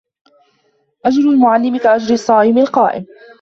أَجْرُ 1.05 1.21
الْمُعَلِّمِ 1.29 1.77
كَأَجْرِ 1.77 2.13
الصَّائِمِ 2.13 2.57
الْقَائِمِ 2.57 3.05